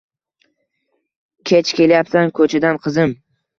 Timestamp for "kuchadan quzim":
2.41-3.17